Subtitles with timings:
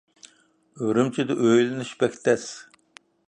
[0.85, 2.47] ئۈرۈمچىدە ئۆيلىنىش بەك تەس.